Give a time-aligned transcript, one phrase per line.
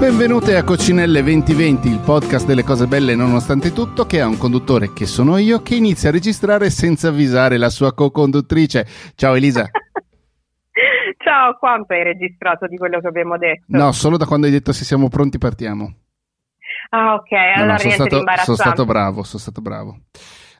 [0.00, 4.92] Benvenute a Coccinelle 2020, il podcast delle cose belle nonostante tutto, che ha un conduttore
[4.92, 8.88] che sono io, che inizia a registrare senza avvisare la sua co-conduttrice.
[9.14, 9.70] Ciao Elisa.
[11.22, 13.64] Ciao, quanto hai registrato di quello che abbiamo detto?
[13.68, 15.94] No, solo da quando hai detto se siamo pronti partiamo.
[16.90, 19.98] Ah, ok, No, no, allora sono, stato, sono stato bravo, sono stato bravo.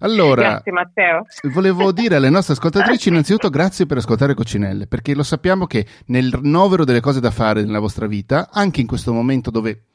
[0.00, 1.24] Allora, Grazie Matteo.
[1.52, 6.38] volevo dire alle nostre ascoltatrici innanzitutto grazie per ascoltare Coccinelle, perché lo sappiamo che nel
[6.42, 9.90] novero delle cose da fare nella vostra vita, anche in questo momento dove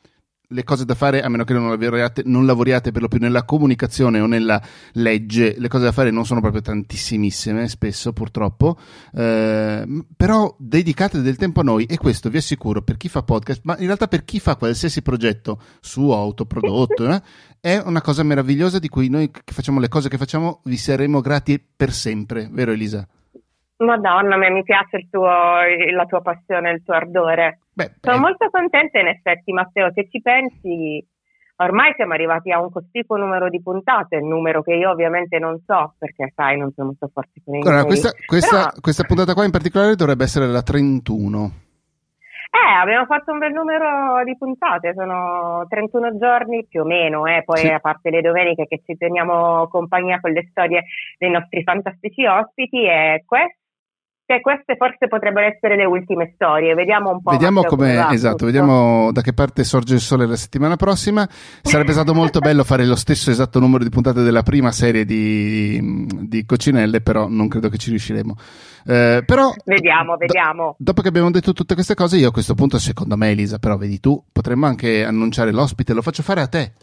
[0.49, 3.43] le cose da fare, a meno che non lavoriate, non lavoriate per lo più nella
[3.43, 4.61] comunicazione o nella
[4.93, 8.77] legge, le cose da fare non sono proprio tantissimissime, spesso purtroppo,
[9.13, 13.61] eh, però dedicate del tempo a noi e questo vi assicuro per chi fa podcast,
[13.63, 17.21] ma in realtà per chi fa qualsiasi progetto suo, autoprodotto, eh,
[17.59, 21.19] è una cosa meravigliosa di cui noi che facciamo le cose che facciamo vi saremo
[21.19, 23.05] grati per sempre, vero Elisa?
[23.77, 27.59] Madonna mi piace il tuo, la tua passione, il tuo ardore.
[27.77, 31.05] Beh, Sono eh, molto contenta in effetti Matteo, se ci pensi,
[31.57, 35.61] ormai siamo arrivati a un cospicuo numero di puntate, il numero che io ovviamente non
[35.63, 37.99] so, perché sai, non sono molto forte con i allora, numeri.
[37.99, 41.51] questa, questa- Però- questa puntata qua in particolare dovrebbe essere la 31.
[42.49, 47.43] Eh, abbiamo fatto un bel numero di puntate, sono 31 giorni più o meno, eh,
[47.45, 47.67] poi Sì.
[47.67, 50.83] a parte le domeniche che ci teniamo compagnia con le storie
[51.19, 53.23] dei nostri fantastici ospiti e
[54.27, 57.31] queste, queste forse potrebbero essere le ultime storie, vediamo un po'.
[57.31, 58.45] Vediamo come, esatto, tutto.
[58.45, 61.25] vediamo da che parte sorge il sole la settimana prossima.
[61.61, 66.05] Sarebbe stato molto bello fare lo stesso esatto numero di puntate della prima serie di,
[66.27, 68.35] di Coccinelle, però non credo che ci riusciremo.
[68.85, 70.75] Eh, però, Vediamo, do- vediamo.
[70.77, 73.77] dopo che abbiamo detto tutte queste cose, io a questo punto, secondo me, Elisa, però
[73.77, 76.73] vedi tu, potremmo anche annunciare l'ospite, lo faccio fare a te.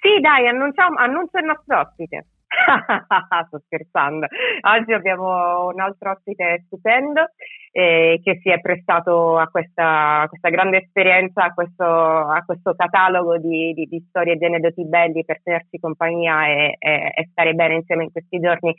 [0.00, 2.26] Sì, dai, annunciamo, annuncio il nostro ospite.
[3.48, 4.26] Sto scherzando.
[4.62, 7.30] Oggi abbiamo un altro ospite stupendo
[7.72, 12.74] eh, che si è prestato a questa, a questa grande esperienza, a questo, a questo
[12.74, 17.28] catalogo di, di- di storie e di aneddoti belli per tenerci compagnia e, e- e
[17.30, 18.74] stare bene insieme in questi giorni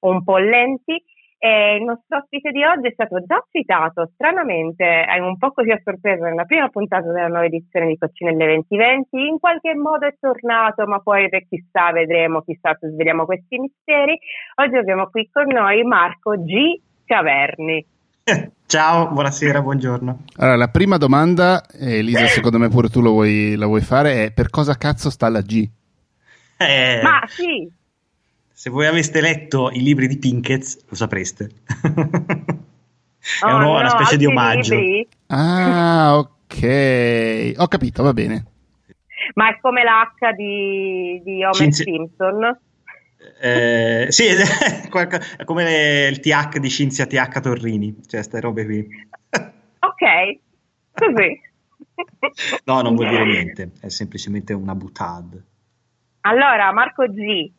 [0.00, 1.02] un po' lenti.
[1.42, 5.70] E il nostro ospite di oggi è stato già citato, stranamente, è un po' così
[5.70, 10.14] a sorpresa nella prima puntata della nuova edizione di Coccinelle 2020, in qualche modo è
[10.20, 14.18] tornato, ma poi beh, chissà, vedremo, chissà se sveliamo questi misteri.
[14.56, 16.78] Oggi abbiamo qui con noi Marco G.
[17.06, 17.86] Caverni.
[18.66, 20.24] Ciao, buonasera, buongiorno.
[20.36, 24.26] Allora, la prima domanda, eh, Elisa, secondo me pure tu lo vuoi- la vuoi fare,
[24.26, 25.66] è per cosa cazzo sta la G?
[26.58, 27.66] Eh, Ma sì,
[28.60, 31.48] se voi aveste letto i libri di Pinkett, lo sapreste.
[31.72, 34.74] È oh, uno- no, una specie di omaggio.
[34.74, 35.08] libri?
[35.28, 37.54] Ah, ok.
[37.56, 38.44] Ho capito, va bene.
[39.32, 42.58] Ma è come l'H di, di Homer Cinzia- Simpson.
[43.40, 48.86] Eh, sì, è come le- il TH di Cinzia TH Torrini, cioè ste robe qui.
[49.80, 50.38] Ok,
[50.92, 51.40] così.
[52.64, 55.42] No, non vuol dire niente, è semplicemente una butade.
[56.22, 57.50] Allora, Marco G,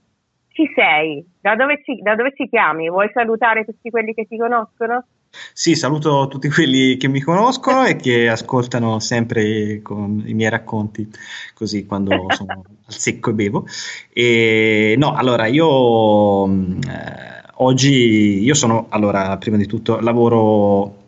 [0.51, 1.25] chi sei?
[1.39, 2.89] Da dove, ci, da dove ci chiami?
[2.89, 5.05] Vuoi salutare tutti quelli che ti conoscono?
[5.53, 11.07] Sì, saluto tutti quelli che mi conoscono e che ascoltano sempre con i miei racconti,
[11.53, 13.65] così quando sono al secco e bevo.
[14.11, 21.00] E no, allora io mh, eh, oggi io sono, allora, prima di tutto lavoro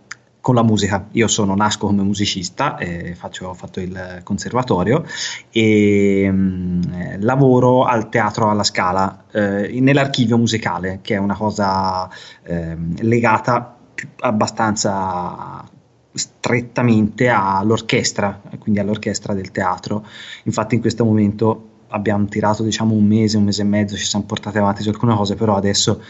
[0.44, 1.08] con la musica.
[1.14, 5.06] Io sono, nasco come musicista, eh, faccio- ho fatto il conservatorio
[5.50, 12.10] e mh, eh, lavoro al teatro alla Scala, eh, nell'archivio musicale, che è una cosa
[12.44, 13.78] ehm, legata
[14.20, 15.64] abbastanza
[16.12, 20.06] strettamente all'orchestra, quindi all'orchestra del teatro.
[20.44, 24.26] Infatti in questo momento abbiamo tirato diciamo un mese, un mese e mezzo, ci siamo
[24.26, 26.02] portati avanti su alcune cose, però adesso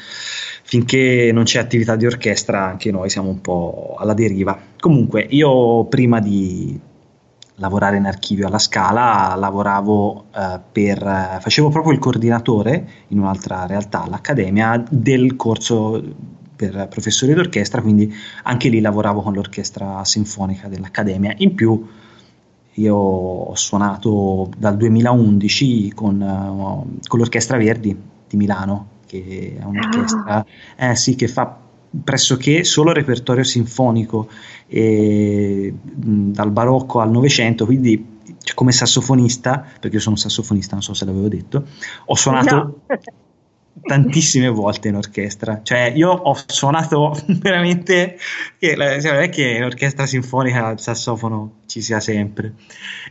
[0.64, 4.58] finché non c'è attività di orchestra anche noi siamo un po' alla deriva.
[4.80, 6.80] Comunque io prima di
[7.56, 14.08] lavorare in archivio alla Scala lavoravo eh, per, facevo proprio il coordinatore in un'altra realtà,
[14.10, 16.02] l'Accademia, del corso
[16.56, 18.12] per professori d'orchestra, quindi
[18.44, 21.34] anche lì lavoravo con l'orchestra sinfonica dell'Accademia.
[21.38, 21.86] In più
[22.76, 27.96] io ho suonato dal 2011 con, uh, con l'Orchestra Verdi
[28.28, 30.46] di Milano, che è un'orchestra ah.
[30.90, 31.58] eh, sì, che fa
[32.04, 34.28] pressoché solo repertorio sinfonico
[34.68, 38.12] e, mh, dal barocco al novecento, quindi
[38.42, 41.66] cioè, come sassofonista, perché io sono un sassofonista, non so se l'avevo detto,
[42.06, 42.76] ho suonato no.
[43.82, 45.62] Tantissime volte in orchestra.
[45.64, 48.18] Cioè, io ho suonato veramente.
[48.58, 52.54] Che, cioè, non è che in orchestra sinfonica il sassofono ci sia sempre.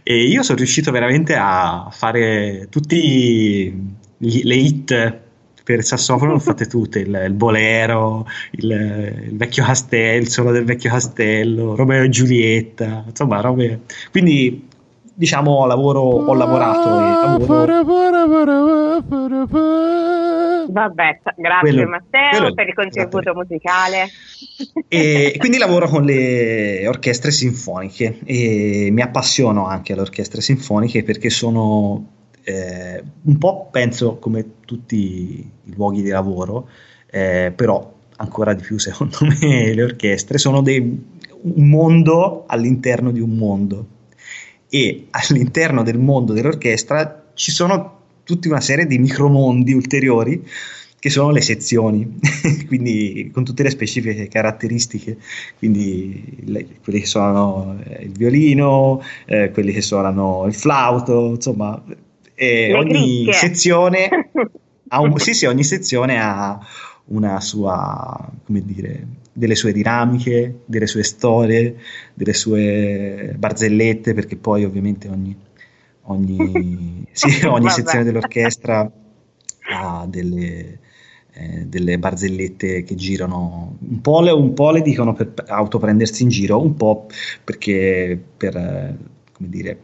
[0.03, 3.73] E io sono riuscito veramente a fare tutti
[4.17, 5.21] gli, le hit
[5.65, 8.71] per il sassofono, l'ho fatte tutte: il, il bolero, il,
[9.29, 13.81] il, vecchio castello, il solo del vecchio castello, Romeo e Giulietta, insomma, robe.
[14.11, 14.69] Quindi
[15.15, 19.03] diciamo lavoro, ho lavorato e lavoro
[20.73, 24.09] Vabbè, grazie quello, Matteo quello, per il contributo musicale.
[24.89, 31.29] E quindi lavoro con le orchestre sinfoniche e mi appassiono anche alle orchestre sinfoniche perché
[31.29, 32.07] sono
[32.45, 36.69] eh, un po', penso, come tutti i luoghi di lavoro,
[37.11, 43.21] eh, però ancora di più secondo me le orchestre sono dei, un mondo all'interno di
[43.21, 43.87] un mondo
[44.71, 50.47] e all'interno del mondo dell'orchestra ci sono tutta una serie di micromondi ulteriori
[50.99, 52.21] che sono le sezioni,
[52.69, 55.17] quindi con tutte le specifiche caratteristiche,
[55.59, 61.83] quindi le, quelli che suonano eh, il violino, eh, quelli che suonano il flauto, insomma,
[62.75, 64.09] ogni sezione
[64.89, 66.59] ha un, sì, sì, ogni sezione ha
[67.07, 71.77] una sua, come dire, delle sue dinamiche, delle sue storie,
[72.15, 75.35] delle sue barzellette, perché poi ovviamente ogni,
[76.05, 78.91] ogni, sì, ogni sezione dell'orchestra
[79.71, 80.79] ha delle,
[81.33, 86.29] eh, delle barzellette che girano, un po, le, un po' le dicono per autoprendersi in
[86.29, 87.07] giro, un po'
[87.45, 88.53] perché per,
[89.33, 89.81] come dire,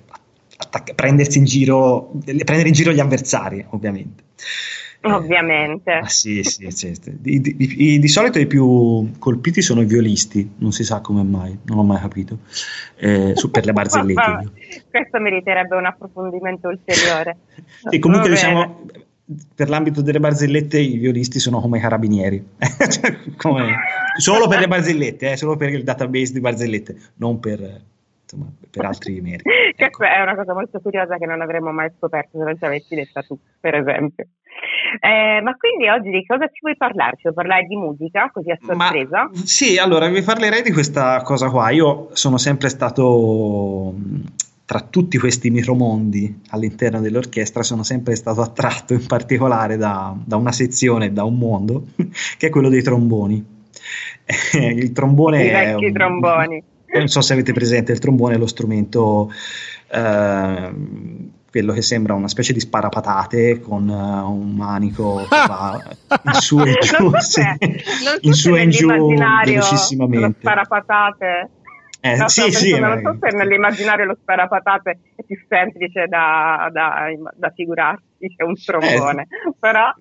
[0.56, 4.24] attac- prendersi in giro, prendere in giro gli avversari, ovviamente.
[5.08, 5.92] Eh, Ovviamente.
[5.92, 6.92] Ah, sì, sì, sì.
[7.18, 11.22] Di, di, di, di, solito i più colpiti sono i violisti, non si sa come
[11.22, 12.38] mai, non ho mai capito,
[12.96, 14.50] eh, su, per le barzellette.
[14.90, 17.38] Questo meriterebbe un approfondimento ulteriore.
[17.90, 18.82] e comunque diciamo,
[19.54, 23.76] per l'ambito delle barzellette i violisti sono come i carabinieri, cioè, come,
[24.16, 27.82] solo per le barzellette, eh, solo per il database di barzellette, non per
[28.28, 29.48] insomma, per altri meriti.
[29.76, 30.04] Ecco.
[30.04, 33.22] È una cosa molto curiosa che non avremmo mai scoperto se non ci avessi detta
[33.22, 34.26] tu, per esempio.
[35.00, 37.16] Eh, ma quindi oggi di cosa ci vuoi parlare?
[37.16, 39.24] Ci vuoi parlare di musica, così a sorpresa?
[39.24, 41.70] Ma, sì, allora vi parlerei di questa cosa qua.
[41.70, 43.94] Io sono sempre stato
[44.64, 50.52] tra tutti questi micromondi all'interno dell'orchestra sono sempre stato attratto in particolare da, da una
[50.52, 51.86] sezione, da un mondo,
[52.36, 53.56] che è quello dei tromboni.
[54.52, 56.64] il trombone I vecchi un, tromboni
[56.96, 59.30] non so se avete presente il trombone, è lo strumento,
[59.90, 60.70] eh,
[61.50, 65.82] quello che sembra una specie di sparapatate con uh, un manico che va
[66.22, 67.42] in su e giù, sì,
[68.20, 70.26] in su e in giù velocissimamente.
[70.26, 71.50] Lo sparapatate.
[72.00, 77.06] Eh, no, sì, sì, non so se nell'immaginario lo sparapatate è più semplice da, da,
[77.34, 78.04] da figurarsi
[78.36, 79.92] che un trombone, eh, però...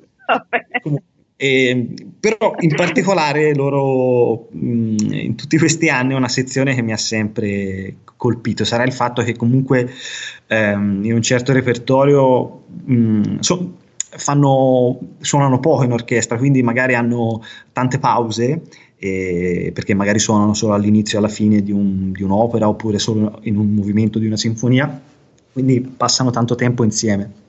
[0.84, 6.92] Comunque, e, però in particolare loro mh, in tutti questi anni una sezione che mi
[6.92, 9.88] ha sempre colpito sarà il fatto che comunque
[10.48, 17.44] ehm, in un certo repertorio mh, so, fanno, suonano poco in orchestra quindi magari hanno
[17.72, 18.64] tante pause
[18.98, 23.42] eh, perché magari suonano solo all'inizio e alla fine di, un, di un'opera oppure solo
[23.44, 25.00] in un movimento di una sinfonia
[25.54, 27.46] quindi passano tanto tempo insieme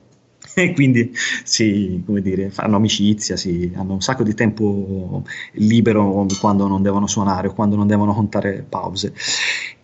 [0.61, 1.11] e quindi
[1.43, 5.23] si, come dire, fanno amicizia, si, hanno un sacco di tempo
[5.53, 9.13] libero quando non devono suonare o quando non devono contare pause.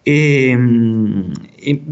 [0.02, 0.58] E,
[1.56, 1.84] e,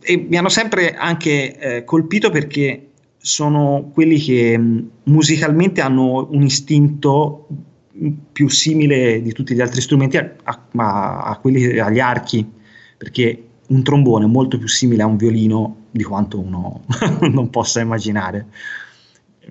[0.00, 2.88] e mi hanno sempre anche eh, colpito perché
[3.18, 4.60] sono quelli che
[5.04, 7.46] musicalmente hanno un istinto
[8.32, 12.44] più simile di tutti gli altri strumenti a, a, a quelli agli archi,
[12.96, 16.82] perché un trombone molto più simile a un violino di quanto uno
[17.30, 18.46] non possa immaginare.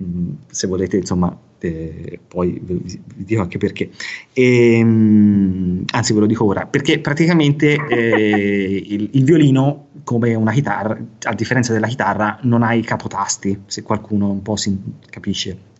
[0.00, 2.80] Mm, se volete, insomma, eh, poi vi,
[3.14, 3.90] vi, dico anche perché.
[4.32, 10.52] E, ehm, anzi, ve lo dico ora, perché praticamente eh, il, il, violino, come una
[10.52, 14.76] chitarra, a differenza della chitarra, non ha i capotasti, se qualcuno un po' si
[15.10, 15.70] capisce.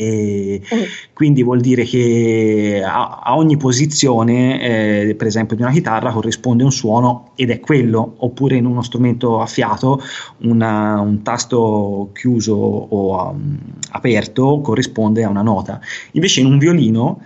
[0.00, 0.82] E mm.
[1.12, 4.60] quindi vuol dire che a, a ogni posizione,
[5.08, 8.80] eh, per esempio, di una chitarra corrisponde un suono ed è quello, oppure in uno
[8.82, 10.00] strumento a fiato
[10.42, 13.58] una, un tasto chiuso o um,
[13.90, 15.80] aperto corrisponde a una nota.
[16.12, 17.20] Invece in un violino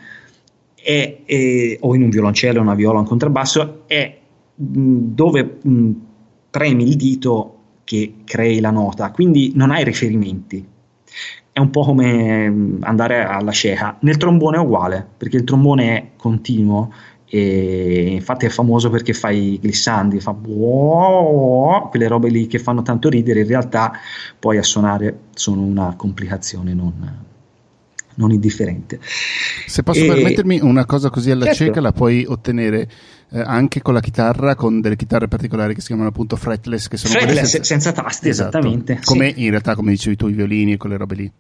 [0.75, 4.19] è, è, o in un violoncello, una viola, un contrabbasso è
[4.55, 5.91] mh, dove mh,
[6.49, 10.71] premi il dito che crei la nota, quindi non hai riferimenti
[11.53, 13.97] è un po' come mm, andare alla cieca.
[14.01, 16.93] Nel trombone è uguale, perché il trombone è continuo
[17.27, 23.09] e infatti è famoso perché fa i glissandi, fa quelle robe lì che fanno tanto
[23.09, 23.93] ridere, in realtà
[24.39, 27.31] poi a suonare sono una complicazione non,
[28.17, 29.01] non indifferente.
[29.67, 30.07] Se posso e...
[30.07, 31.65] permettermi una cosa così alla certo.
[31.65, 32.89] cieca, la puoi ottenere
[33.31, 36.97] eh, anche con la chitarra, con delle chitarre particolari che si chiamano appunto fretless, che
[36.97, 37.65] sono fretless senza...
[37.65, 38.59] senza tasti, esatto.
[38.59, 39.01] esattamente.
[39.05, 39.45] Come sì.
[39.45, 41.33] in realtà, come dicevi tu, i violini e quelle robe lì.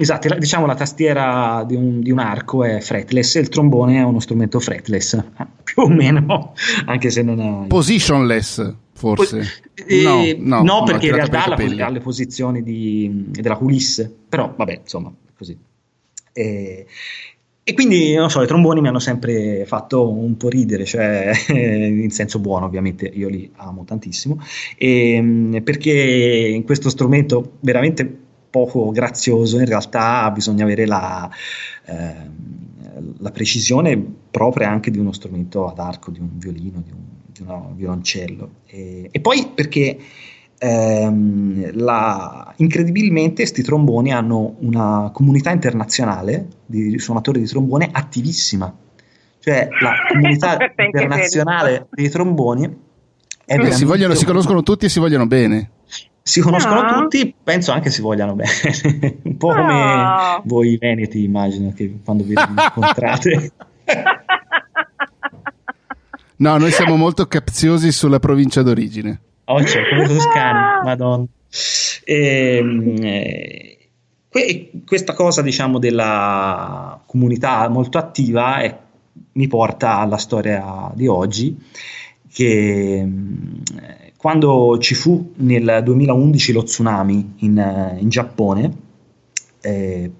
[0.00, 4.04] Esatto, diciamo la tastiera di un, di un, arco è fretless e il trombone è
[4.04, 6.54] uno strumento fretless, eh, più o meno,
[6.86, 7.66] anche se non ha...
[7.66, 9.42] Positionless, forse.
[9.74, 14.80] Eh, no, no, no perché in realtà ha le posizioni di, della culisse, però vabbè,
[14.82, 15.58] insomma, così.
[16.38, 16.86] E,
[17.64, 22.10] e quindi, non so, i tromboni mi hanno sempre fatto un po' ridere, cioè in
[22.10, 24.40] senso buono, ovviamente, io li amo tantissimo,
[24.76, 31.28] e, perché in questo strumento veramente poco grazioso, in realtà bisogna avere la,
[31.84, 32.14] eh,
[33.18, 37.42] la, precisione propria anche di uno strumento ad arco, di un violino, di un, di
[37.42, 38.50] un violoncello.
[38.64, 39.98] E, e, poi perché
[40.58, 48.74] ehm, la, incredibilmente questi tromboni hanno una comunità internazionale di suonatori di trombone attivissima.
[49.40, 52.86] Cioè la comunità internazionale dei tromboni
[53.44, 55.70] è eh, si, vogliono, si conoscono tutti e si vogliono bene
[56.28, 57.00] si conoscono no.
[57.00, 58.50] tutti, penso anche si vogliano bene.
[59.24, 59.54] un po' no.
[59.54, 63.52] come voi veneti, immagino, che quando vi incontrate.
[66.36, 69.20] no, noi siamo molto capziosi sulla provincia d'origine.
[69.48, 71.24] Cioè, come toscani, madonna.
[72.04, 72.96] E, ehm,
[74.30, 78.78] eh, questa cosa, diciamo, della comunità molto attiva è,
[79.32, 81.56] mi porta alla storia di oggi,
[82.30, 88.76] che eh, quando ci fu nel 2011 lo tsunami in, eh, in Giappone,
[89.60, 90.10] eh,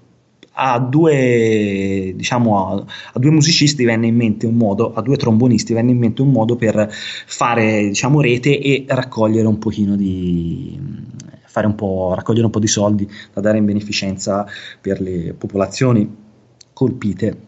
[0.59, 5.73] a due, diciamo, a, a, due musicisti venne in mente un modo, a due trombonisti
[5.73, 10.77] venne in mente un modo per fare diciamo, rete e raccogliere un pochino di
[11.45, 14.45] fare un po', raccogliere un po' di soldi da dare in beneficenza
[14.81, 16.07] per le popolazioni
[16.73, 17.47] colpite.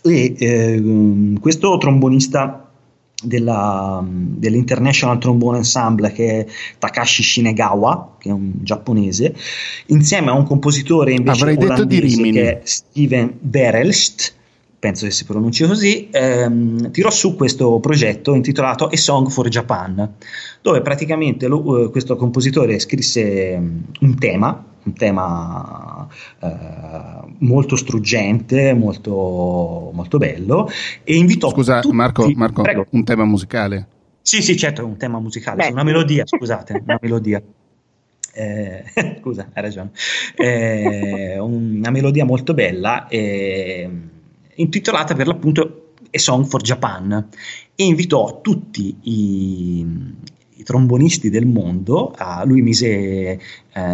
[0.00, 2.67] E eh, questo trombonista
[3.22, 6.46] della, dell'International Trombone Ensemble che è
[6.78, 9.34] Takashi Shinegawa, che è un giapponese,
[9.86, 14.34] insieme a un compositore invece Avrei olandese che è Steven Verelst,
[14.78, 20.14] penso che si pronunci così, ehm, tirò su questo progetto intitolato A Song for Japan,
[20.62, 26.08] dove praticamente lo, uh, questo compositore scrisse um, un tema, un tema
[26.40, 30.68] uh, molto struggente, molto, molto, bello,
[31.04, 31.50] e invitò...
[31.50, 31.94] Scusa tutti...
[31.94, 33.86] Marco, Marco un tema musicale?
[34.22, 37.42] Sì, sì, certo, un tema musicale, una melodia, scusate, una melodia.
[38.32, 38.84] Eh,
[39.20, 39.90] scusa, hai ragione.
[40.36, 43.08] Eh, una melodia molto bella.
[43.08, 43.90] Eh,
[44.56, 47.28] intitolata per l'appunto A Song for Japan
[47.74, 49.86] e invitò tutti i,
[50.58, 53.40] i trombonisti del mondo, a, lui mise eh,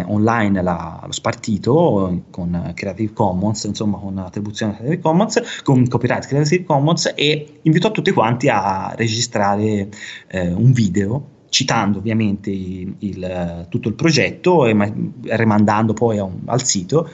[0.07, 6.63] online la, lo spartito con Creative Commons, insomma con attribuzione Creative Commons, con copyright Creative
[6.63, 9.89] Commons e invitò tutti quanti a registrare
[10.27, 14.91] eh, un video citando ovviamente il, il, tutto il progetto e ma,
[15.21, 17.09] rimandando poi un, al sito.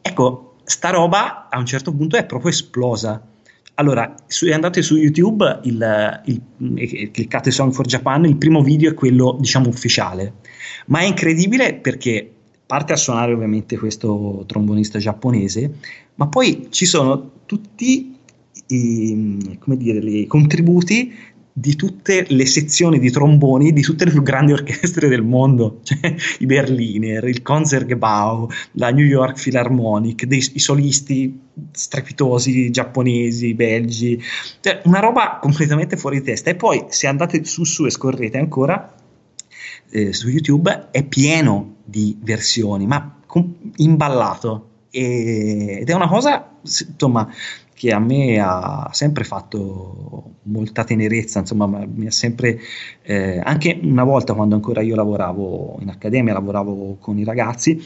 [0.00, 3.20] Ecco, sta roba a un certo punto è proprio esplosa.
[3.74, 8.94] Allora, su, andate su YouTube, il, il, cliccate Song for Japan, il primo video è
[8.94, 10.34] quello, diciamo, ufficiale.
[10.86, 12.30] Ma è incredibile perché
[12.66, 15.78] parte a suonare ovviamente questo trombonista giapponese,
[16.16, 18.16] ma poi ci sono tutti
[18.66, 21.12] i, dire, i contributi
[21.52, 26.14] di tutte le sezioni di tromboni di tutte le più grandi orchestre del mondo, cioè
[26.38, 31.40] i Berliner, il Concertgebouw, la New York Philharmonic, dei, i solisti
[31.72, 34.22] strepitosi giapponesi, belgi,
[34.60, 36.50] cioè una roba completamente fuori di testa.
[36.50, 38.94] E poi se andate su su e scorrete ancora
[39.90, 46.50] eh, su YouTube è pieno di versioni, ma com- imballato e, ed è una cosa,
[46.62, 47.32] insomma,
[47.80, 52.58] che a me ha sempre fatto molta tenerezza, insomma, mi ha sempre,
[53.00, 57.80] eh, anche una volta quando ancora io lavoravo in accademia, lavoravo con i ragazzi,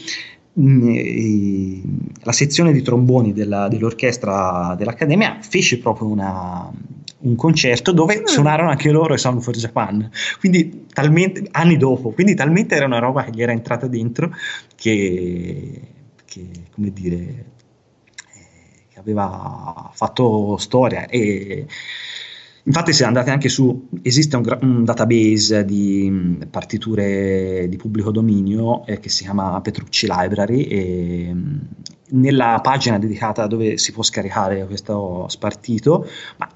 [0.51, 1.79] mh,
[2.23, 6.69] la sezione di tromboni della, dell'orchestra dell'accademia fece proprio una,
[7.19, 8.25] un concerto dove mm.
[8.25, 10.11] suonarono anche loro e Sound for Japan,
[10.41, 14.33] quindi talmente, anni dopo, quindi talmente era una roba che gli era entrata dentro
[14.75, 15.79] che,
[16.25, 17.53] che come dire,
[19.05, 21.65] aveva fatto storia e
[22.63, 28.99] infatti se andate anche su esiste un, un database di partiture di pubblico dominio eh,
[28.99, 31.35] che si chiama Petrucci Library e
[32.07, 36.07] nella pagina dedicata dove si può scaricare questo spartito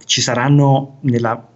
[0.05, 1.47] ci saranno nella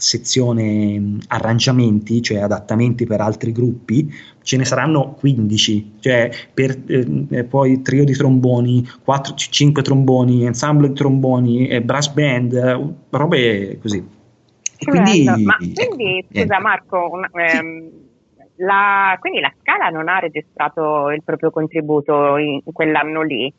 [0.00, 7.82] sezione arrangiamenti, cioè adattamenti per altri gruppi, ce ne saranno 15, cioè per, eh, poi
[7.82, 14.18] trio di tromboni, 4, 5 tromboni, ensemble di tromboni, eh, brass band, robe così.
[14.82, 16.58] Quindi, Ma quindi, ecco, scusa niente.
[16.58, 17.90] Marco, un, ehm,
[18.56, 23.52] la, quindi la Scala non ha registrato il proprio contributo in, in quell'anno lì?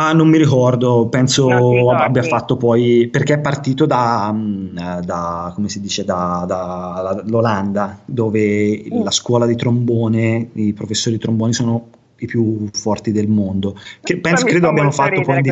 [0.00, 1.48] Ah, non mi ricordo, penso
[1.90, 8.84] abbia fatto poi, perché è partito da, mm, da come si dice, da, dall'Olanda, dove
[8.94, 9.02] mm.
[9.02, 11.88] la scuola di trombone, i professori di trombone sono
[12.18, 13.76] i più forti del mondo.
[14.00, 15.42] Che penso, credo abbiano fatto poi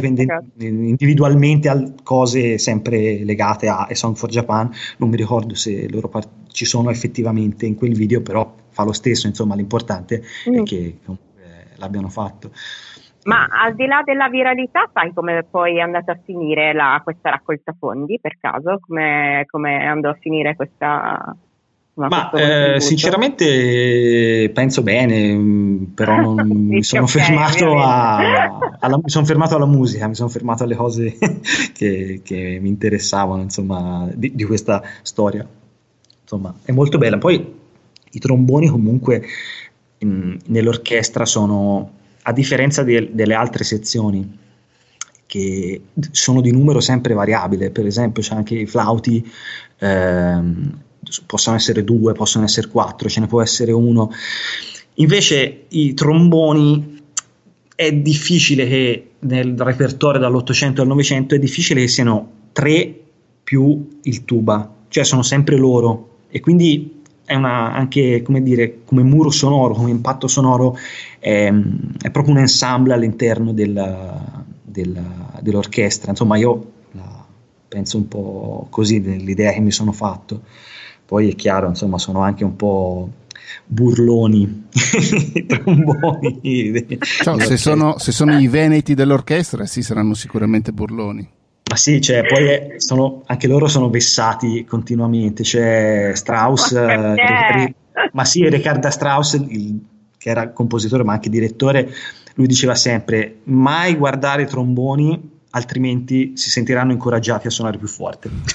[0.59, 4.71] individualmente cose sempre legate a, Song for Japan.
[4.99, 8.93] Non mi ricordo se loro part- ci sono effettivamente in quel video, però fa lo
[8.93, 9.27] stesso.
[9.27, 10.55] Insomma, l'importante mm.
[10.55, 10.99] è che eh,
[11.77, 12.53] l'abbiano fatto.
[13.27, 17.31] Ma al di là della viralità, sai come poi è andata a finire la, questa
[17.31, 18.79] raccolta fondi per caso?
[18.81, 21.37] Come, come andò a finire questa...
[21.95, 29.09] Ma eh, sinceramente penso bene, mm, però non mi, sono okay, fermato a, alla, mi
[29.09, 31.17] sono fermato alla musica, mi sono fermato alle cose
[31.73, 35.45] che, che mi interessavano insomma, di, di, questa storia.
[36.21, 37.17] Insomma, è molto bella.
[37.17, 37.55] Poi
[38.11, 39.25] i tromboni comunque
[39.99, 41.93] in, nell'orchestra sono
[42.29, 44.45] a differenza de- delle altre sezioni
[45.27, 49.25] che sono di numero sempre variabile, per esempio c'è anche i flauti,
[49.79, 50.79] ehm,
[51.25, 54.11] possono essere due, possono essere quattro, ce ne può essere uno.
[54.95, 57.01] Invece i tromboni
[57.77, 63.03] è difficile che nel repertorio dall'Ottocento al Novecento è difficile che siano tre
[63.45, 66.96] più il tuba, cioè sono sempre loro e quindi
[67.27, 70.79] è una, anche come dire, come muro sonoro, come impatto sonoro,
[71.19, 71.53] è,
[72.01, 76.11] è proprio un ensemble all'interno della, della, dell'orchestra.
[76.11, 76.73] Insomma, io
[77.69, 80.43] penso un po' così nell'idea che mi sono fatto.
[81.05, 83.11] Poi è chiaro, insomma, sono anche un po'
[83.67, 84.69] burloni,
[85.47, 86.99] tromboni.
[87.23, 91.29] Ciao, se, sono, se sono i veneti dell'orchestra, sì, saranno sicuramente burloni.
[91.69, 95.43] Ma sì, cioè, poi è, sono, anche loro sono vessati continuamente.
[95.43, 97.75] C'è Strauss, eh,
[98.13, 99.81] ma sì, Riccardo Strauss, il,
[100.17, 101.93] che era compositore ma anche direttore,
[102.35, 108.31] lui diceva sempre: mai guardare i tromboni, altrimenti si sentiranno incoraggiati a suonare più forte.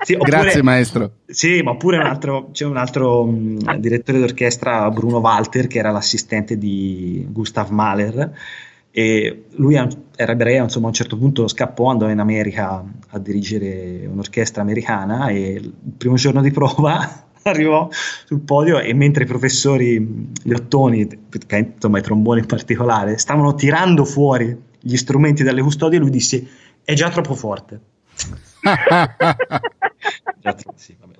[0.00, 1.16] sì, oppure, Grazie maestro.
[1.26, 5.90] Sì, ma oppure un altro, c'è un altro um, direttore d'orchestra, Bruno Walter, che era
[5.90, 8.32] l'assistente di Gustav Mahler
[8.90, 14.06] e lui era ebreo, insomma a un certo punto scappò, andò in America a dirigere
[14.06, 20.32] un'orchestra americana e il primo giorno di prova arrivò sul podio e mentre i professori,
[20.42, 21.08] gli ottoni,
[21.48, 26.46] insomma i tromboni in particolare, stavano tirando fuori gli strumenti dalle custodie, lui disse
[26.84, 27.80] è già troppo forte.
[30.40, 31.17] già troppo, sì, vabbè.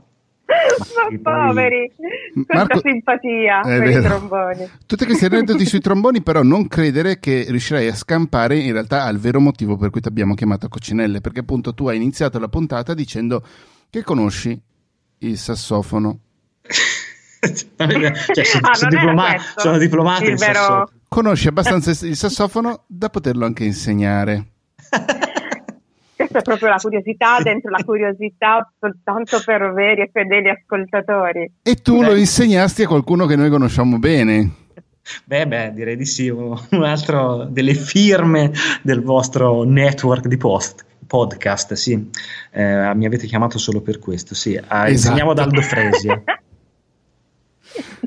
[0.49, 1.93] Ma poveri,
[2.47, 4.01] quanta simpatia per vero.
[4.01, 4.71] i tromboni.
[4.87, 9.19] Tutti questi aneddoti sui tromboni, però, non credere che riuscirai a scampare in realtà al
[9.19, 12.49] vero motivo per cui ti abbiamo chiamato a Coccinelle, perché appunto tu hai iniziato la
[12.49, 13.45] puntata dicendo
[13.91, 14.59] che conosci
[15.19, 16.19] il sassofono.
[16.65, 20.55] cioè, sono, ah, sono, diploma- sono diplomato in vero...
[20.55, 20.91] sassofono.
[21.09, 24.47] Conosci abbastanza il sassofono da poterlo anche insegnare.
[26.19, 31.49] Questa è proprio la curiosità dentro la curiosità soltanto per veri e fedeli ascoltatori.
[31.63, 32.07] E tu beh.
[32.07, 34.51] lo insegnasti a qualcuno che noi conosciamo bene.
[35.25, 38.51] Beh, beh, direi di sì, un altro delle firme
[38.83, 42.11] del vostro network di post podcast, sì.
[42.51, 44.57] Eh, mi avete chiamato solo per questo, sì.
[44.57, 44.91] Ah, esatto.
[44.91, 46.21] Insegniamo ad Aldo Fresia.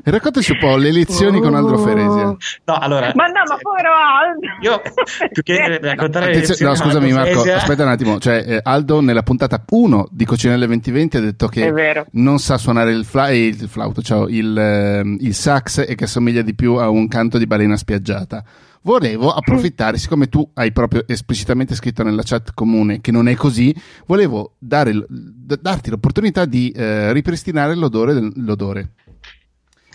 [0.04, 2.24] Raccontaci un po' le lezioni con Aldo Feresia.
[2.64, 4.46] No, allora, ma no, ma povero Aldo.
[4.62, 4.82] Io
[5.30, 7.56] più che raccontare le lezioni No, scusami Marco, Feresia...
[7.56, 8.18] aspetta un attimo.
[8.18, 12.90] Cioè, eh, Aldo nella puntata 1 di Cocinelle 2020 ha detto che non sa suonare
[12.90, 16.88] il, fla- il flauto, cioè il, eh, il sax e che assomiglia di più a
[16.88, 18.42] un canto di balena spiaggiata.
[18.84, 23.72] Volevo approfittare, siccome tu hai proprio esplicitamente scritto nella chat comune che non è così,
[24.06, 28.94] volevo dare, d- darti l'opportunità di eh, ripristinare l'odore, del, l'odore,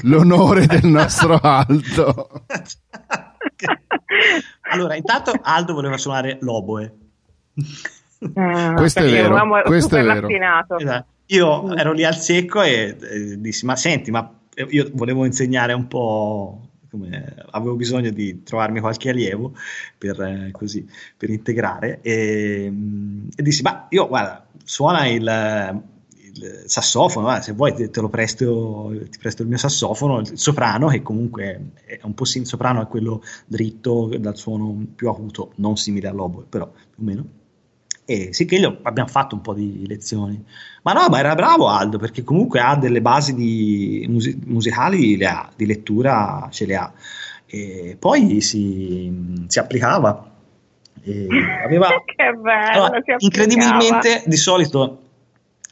[0.03, 2.43] l'onore del nostro Aldo.
[4.71, 6.93] allora, intanto Aldo voleva suonare l'oboe.
[8.35, 10.27] Ah, questo è vero, questo è vero.
[10.27, 11.05] Esatto.
[11.27, 14.31] Io ero lì al secco e, e dissi, ma senti, ma
[14.69, 19.53] io volevo insegnare un po' come avevo bisogno di trovarmi qualche allievo
[19.97, 22.71] per, eh, così, per integrare e,
[23.35, 25.83] e, dissi ma io guarda suona il,
[26.37, 30.37] il sassofono eh, se vuoi te, te, lo presto ti presto il mio sassofono il
[30.37, 35.09] soprano che comunque è un po' sim- il soprano è quello dritto dal suono più
[35.09, 37.25] acuto non simile all'oboe però più o meno
[38.09, 40.41] e sì che io abbiamo fatto un po' di lezioni.
[40.83, 45.25] Ma no, ma era bravo Aldo, perché comunque ha delle basi di mus- musicali, le
[45.25, 46.93] ha, di lettura ce le ha.
[47.45, 50.31] E poi si, si applicava.
[51.03, 51.27] E
[51.65, 55.01] aveva, che bello, allora, incredibilmente, di solito,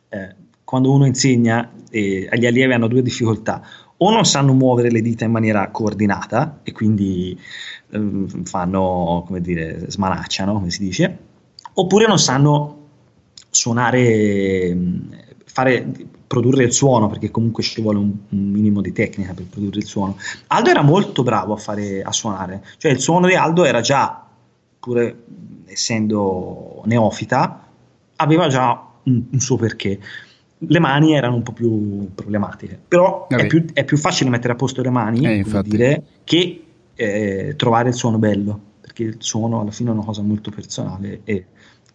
[0.09, 0.35] eh,
[0.75, 3.65] quando uno insegna, eh, gli allievi hanno due difficoltà.
[3.97, 7.39] O non sanno muovere le dita in maniera coordinata e quindi
[7.91, 11.17] eh, fanno, come dire, smanacciano, come si dice,
[11.75, 12.87] oppure non sanno
[13.49, 14.77] suonare,
[15.45, 15.89] fare,
[16.27, 19.85] produrre il suono, perché comunque ci vuole un, un, minimo di tecnica per produrre il
[19.85, 20.17] suono.
[20.47, 24.27] Aldo era molto bravo a, fare, a suonare, cioè il suono di Aldo era già,
[24.77, 25.15] pur
[25.67, 27.65] essendo neofita,
[28.17, 29.99] aveva già un, un suo perché.
[30.57, 34.55] Le mani erano un po' più problematiche, però è più, è più, facile mettere a
[34.55, 36.63] posto le mani eh, dire, che
[36.95, 41.21] eh, trovare il suono bello, perché il suono alla fine è una cosa molto personale
[41.25, 41.45] e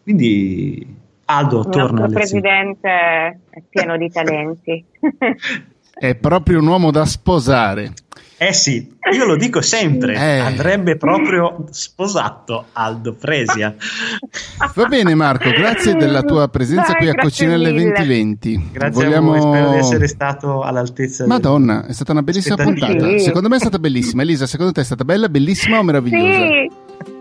[0.03, 0.87] quindi
[1.25, 2.07] Aldo il torna.
[2.07, 4.85] Il presidente è pieno di talenti.
[6.01, 7.93] è proprio un uomo da sposare.
[8.39, 10.39] Eh sì, io lo dico sempre, eh.
[10.39, 13.75] andrebbe proprio sposato Aldo Fresia.
[14.75, 18.71] Va bene Marco, grazie della tua presenza Dai, qui a Cocinelle 2020.
[18.73, 19.35] Grazie Vogliamo...
[19.35, 21.27] a voi, spero di essere stato all'altezza.
[21.27, 22.99] Madonna, è stata una bellissima puntata.
[22.99, 23.19] Sì.
[23.19, 24.23] Secondo me è stata bellissima.
[24.23, 26.39] Elisa, secondo te è stata bella, bellissima o meravigliosa?
[26.39, 26.71] Sì.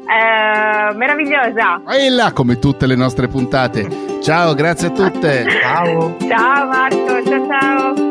[0.09, 1.83] Eh, meravigliosa.
[1.97, 3.89] E là come tutte le nostre puntate.
[4.21, 5.45] Ciao, grazie a tutte.
[5.61, 6.15] Ciao.
[6.17, 8.08] Ciao Marco.